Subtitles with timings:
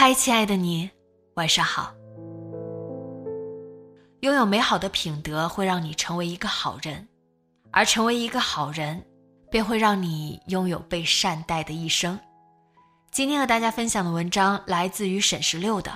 [0.00, 0.88] 嗨，亲爱的你，
[1.34, 1.92] 晚上好。
[4.20, 7.08] 拥有美好的品德会让你成为一个好人，
[7.72, 9.04] 而成为一个好人，
[9.50, 12.16] 便会让你拥有被善待的一生。
[13.10, 15.90] 今天和大家分享的文章来自于沈十六的《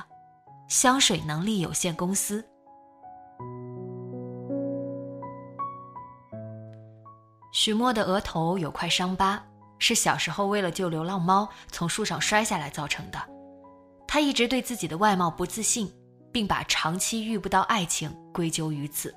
[0.67, 2.43] 香水能力有限公司》。
[7.53, 9.41] 许墨的额头有块伤疤，
[9.79, 13.17] 是小时候为了救流浪猫从树上摔下来造成的。
[14.13, 15.91] 他一直对自己的外貌不自信，
[16.31, 19.15] 并把长期遇不到爱情归咎于此。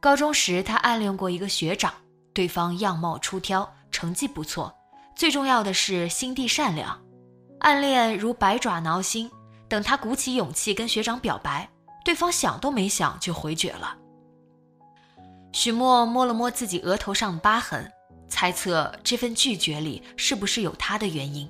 [0.00, 1.94] 高中时，他暗恋过一个学长，
[2.32, 4.74] 对方样貌出挑，成绩不错，
[5.14, 7.00] 最重要的是心地善良。
[7.60, 9.30] 暗恋如百爪挠心，
[9.68, 11.70] 等他鼓起勇气跟学长表白，
[12.04, 13.96] 对方想都没想就回绝了。
[15.52, 17.88] 许墨摸了摸自己额头上的疤痕，
[18.28, 21.48] 猜测这份拒绝里是不是有他的原因。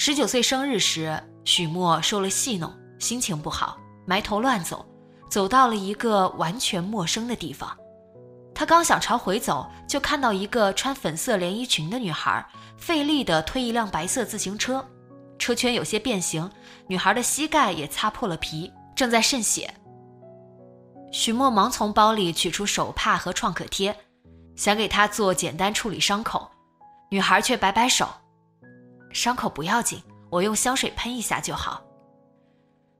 [0.00, 4.86] 十九岁生日时，许墨受了戏弄，心情不好，埋头乱走，
[5.28, 7.76] 走到了一个完全陌生的地方。
[8.54, 12.46] 他刚想朝回走，就看到一个穿粉色连衣裙的女孩，
[12.76, 14.88] 费力地推一辆白色自行车，
[15.36, 16.48] 车圈有些变形，
[16.86, 19.68] 女孩的膝盖也擦破了皮，正在渗血。
[21.10, 23.92] 许墨忙从包里取出手帕和创可贴，
[24.54, 26.48] 想给她做简单处理伤口，
[27.10, 28.08] 女孩却摆摆手。
[29.12, 31.82] 伤口不要紧，我用香水喷一下就好。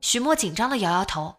[0.01, 1.35] 许墨紧张的摇摇头：“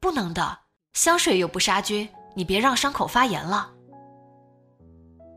[0.00, 0.58] 不能的，
[0.92, 3.70] 香水又不杀菌，你别让伤口发炎了。”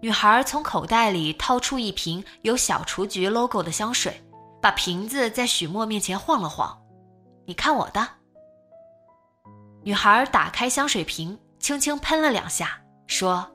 [0.02, 4.22] 女孩从口袋里掏出一瓶有小雏菊 logo 的香水，
[4.62, 6.78] 把瓶子在许墨面前晃了晃
[7.46, 8.06] ：“你看我的。”
[9.84, 13.50] 女孩打开香水瓶，轻轻喷了两下，说：“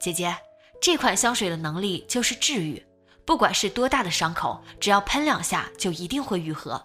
[0.00, 0.34] 姐姐，
[0.80, 2.82] 这款香水的能力就是治愈。”
[3.26, 6.80] 不管是多大的伤口，只要喷两下就一定会愈合。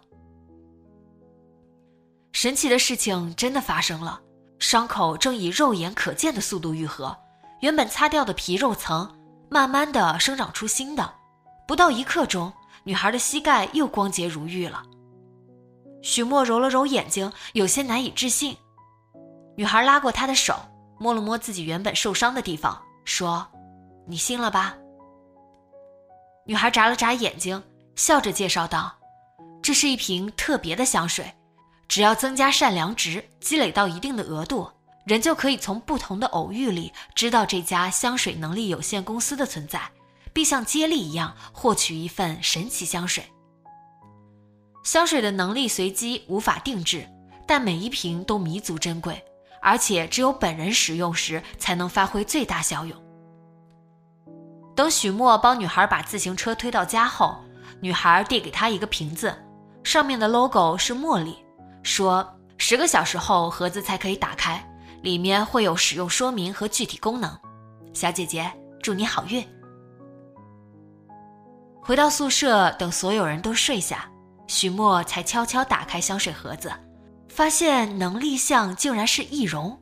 [2.31, 4.21] 神奇的事情真的发生了，
[4.59, 7.17] 伤口正以肉眼可见的速度愈合，
[7.61, 9.09] 原本擦掉的皮肉层
[9.49, 11.13] 慢慢的生长出新的。
[11.67, 12.51] 不到一刻钟，
[12.83, 14.81] 女孩的膝盖又光洁如玉了。
[16.01, 18.55] 许墨揉了揉眼睛，有些难以置信。
[19.57, 20.55] 女孩拉过他的手，
[20.97, 23.45] 摸了摸自己原本受伤的地方，说
[24.07, 24.77] ：“你信了吧？”
[26.49, 27.61] 女孩眨了眨眼睛，
[27.95, 28.91] 笑着介绍道
[29.61, 31.31] ：“这是一瓶特别的香水，
[31.87, 34.67] 只要增加善良值，积累到一定的额度，
[35.05, 39.79] 人就可以从不同的偶遇里知道这家香水能力有限公司的存在，
[40.33, 43.23] 并像接力一样获取一份神奇香水。
[44.83, 47.07] 香水的能力随机，无法定制，
[47.45, 49.23] 但每一瓶都弥足珍贵，
[49.61, 52.99] 而且只有本人使用时才能发挥最大效用。”
[54.79, 57.35] 等许墨帮女孩把自行车推到家后，
[57.81, 59.37] 女孩递给他一个瓶子，
[59.83, 61.35] 上面的 logo 是茉莉，
[61.83, 62.25] 说
[62.57, 64.65] 十个小时后盒子才可以打开，
[65.01, 67.37] 里面会有使用说明和具体功能。
[67.93, 68.49] 小姐姐，
[68.81, 69.45] 祝你好运。
[71.81, 74.09] 回到宿舍，等所有人都睡下，
[74.47, 76.71] 许墨才悄悄打开香水盒子，
[77.27, 79.77] 发现能力项竟然是易容，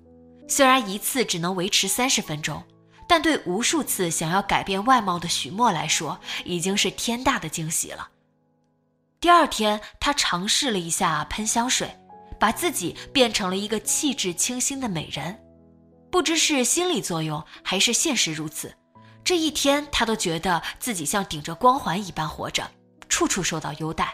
[0.48, 2.64] 虽然一次只能维持三十分钟。
[3.08, 8.10] 但对无数次想要改变外貌的许墨来说，已经是天大的惊喜了。
[9.20, 11.90] 第二天，他尝试了一下喷香水，
[12.40, 15.36] 把自己变成了一个气质清新的美人。
[16.12, 18.74] 不知是心理作用还是现实如此，
[19.24, 22.70] 这一天他都觉得自己像顶着光环一般活着，
[23.10, 24.14] 处处受到优待。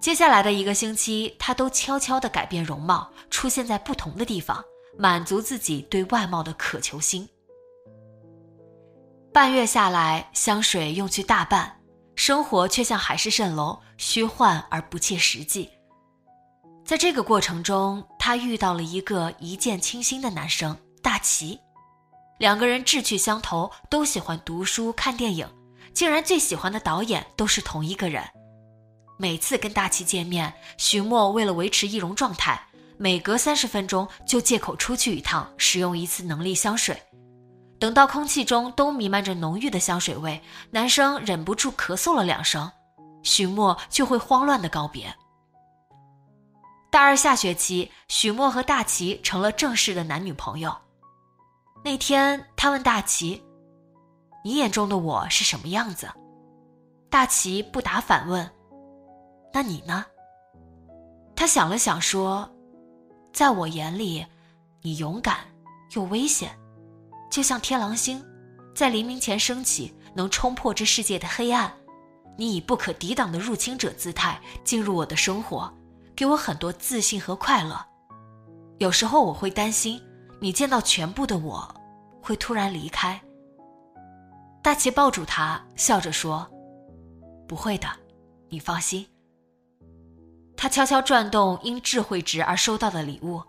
[0.00, 4.62] 接下来的一个星期，他都悄悄地改变容貌，出现在不同的地方。
[4.98, 7.28] 满足自己对外貌的渴求心。
[9.32, 11.80] 半月下来，香水用去大半，
[12.14, 15.68] 生活却像海市蜃楼，虚幻而不切实际。
[16.84, 21.58] 在这个过程中，他遇到了一个一见倾心的男生大齐，
[22.38, 25.48] 两个人志趣相投，都喜欢读书看电影，
[25.92, 28.22] 竟然最喜欢的导演都是同一个人。
[29.18, 32.60] 每次跟大齐见面，徐墨为了维持易容状态，
[33.04, 36.96] 每隔三十分钟就借口出去一趟，使用一次能力香水。
[37.78, 40.40] 等到空气中都弥漫着浓郁的香水味，
[40.70, 42.72] 男生忍不住咳嗽了两声，
[43.22, 45.14] 许墨就会慌乱的告别。
[46.90, 50.74] 大二下学期，许墨和大齐成了正式的男女朋友。
[51.84, 53.44] 那天，他问大齐
[54.42, 56.08] ：“你眼中的我是什么样子？”
[57.12, 58.50] 大齐不答，反问
[59.52, 60.06] ：“那你呢？”
[61.36, 62.48] 他想了想说
[63.34, 64.24] ：“在我眼里，
[64.80, 65.40] 你勇敢
[65.94, 66.56] 又危险。”
[67.30, 68.24] 就像天狼星，
[68.74, 71.70] 在黎明前升起，能冲破这世界的黑暗。
[72.38, 75.72] 你以不可抵挡的入侵者姿态进入我的生活，
[76.14, 77.84] 给我很多自信和快乐。
[78.78, 80.00] 有时候我会担心，
[80.40, 81.74] 你见到全部的我，
[82.22, 83.20] 会突然离开。
[84.62, 86.48] 大齐抱住他，笑着说
[87.48, 87.88] ：“不会的，
[88.48, 89.06] 你放心。”
[90.64, 93.42] 他悄悄转动因智慧值而收到的礼物，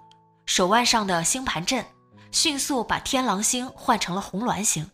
[0.45, 1.85] 手腕上的星盘阵。
[2.29, 4.85] 迅速把天狼星换成了红鸾星，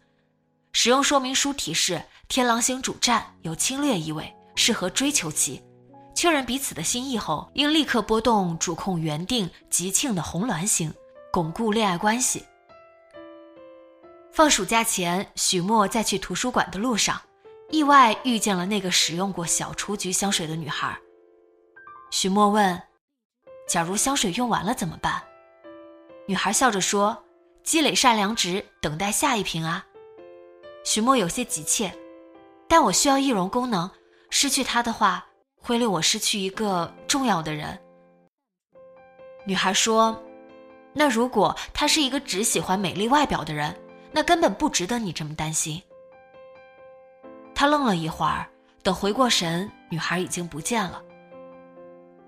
[0.72, 5.64] 使用说明书提示：天狼星主战，有侵略意味，适合追求期。
[6.14, 10.94] 确认彼此的心意后，应立刻拨动主控原定吉庆的红鸾星，
[11.34, 12.46] 巩固恋爱关系。
[14.32, 17.20] 放暑假前，许墨在去图书馆的路上，
[17.72, 20.96] 意外遇见了那个使用过小雏菊香水的女孩。
[22.12, 22.80] 许墨问
[23.68, 25.22] ：“假如香水用完了怎么办？”
[26.28, 27.24] 女孩笑着说。
[27.64, 29.86] 积累善良值，等待下一瓶啊！
[30.84, 31.94] 许墨有些急切，
[32.68, 33.88] 但我需要易容功能，
[34.32, 35.24] 失去它的话，
[35.62, 37.80] 会令我失去一个重要的人。
[39.46, 40.20] 女孩说
[40.92, 43.80] ：“那如果他是一个只喜欢美丽外表的人，
[44.12, 45.80] 那根本不值得你这么担心。”
[47.54, 48.50] 他愣了一会儿，
[48.82, 51.00] 等回过神，女孩已经不见了。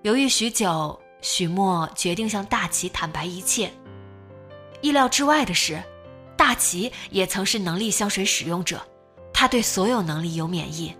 [0.04, 3.72] 犹豫许久，许墨决定向大齐坦白一切。
[4.82, 5.82] 意料之外的是，
[6.36, 8.86] 大齐也曾是能力香水使用者，
[9.32, 10.94] 他对所有能力有免疫，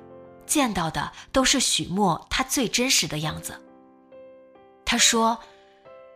[0.47, 3.55] 见到的都是许墨他最真实的样子。
[4.87, 5.39] 他说：“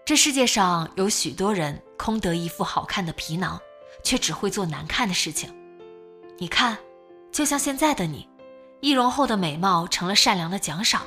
[0.07, 3.61] 这世界上有许多人空得一副好看的皮囊，
[4.03, 5.55] 却只会做难看的事情。
[6.39, 6.79] 你看，
[7.31, 8.27] 就像现在的你，
[8.81, 11.03] 易容后的美貌成了善良的奖赏，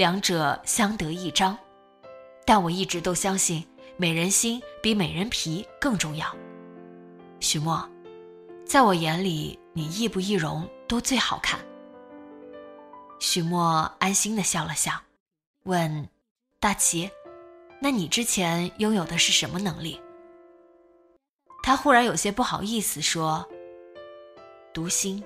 [0.00, 1.54] 两者相得益彰。
[2.46, 3.62] 但我一直都相信。”
[4.00, 6.34] 美人心比美人皮更重要，
[7.38, 7.86] 许墨，
[8.64, 11.60] 在我眼里，你易不易容都最好看。
[13.18, 14.90] 许墨安心的笑了笑，
[15.64, 16.08] 问
[16.58, 17.10] 大齐
[17.78, 20.00] ：“那你之前拥有的是什么能力？”
[21.62, 23.46] 他忽然有些不好意思说
[24.72, 25.22] ：“读心。”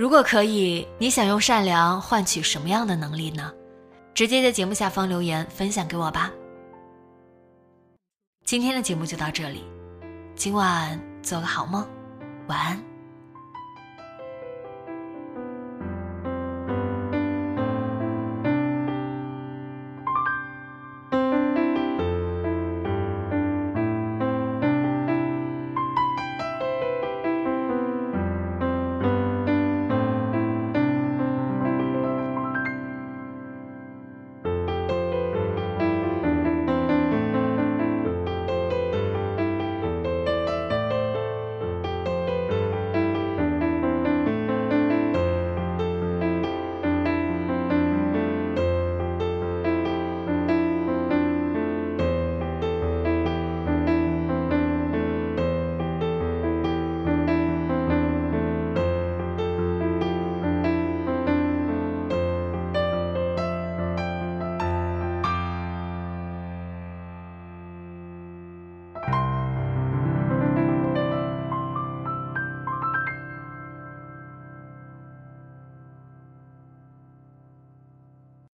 [0.00, 3.52] 如果可以，你想用善良换取什么样的能力呢？
[4.14, 6.32] 直接在节目下方留言分享给我吧。
[8.46, 9.62] 今天的节目就到这里，
[10.34, 11.86] 今晚做个好梦，
[12.46, 12.82] 晚安。